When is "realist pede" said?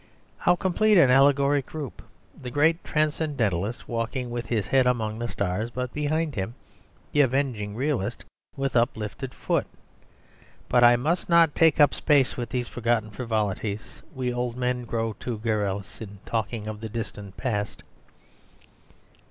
7.75-8.25